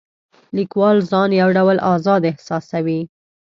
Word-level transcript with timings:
لیکوال 0.57 0.97
ځان 1.11 1.29
یو 1.41 1.49
ډول 1.57 1.77
آزاد 1.93 2.21
احساسوي. 2.31 3.01